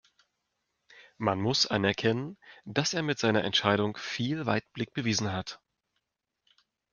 [1.19, 5.61] Man muss anerkennen, dass er mit seiner Entscheidung viel Weitblick bewiesen hat.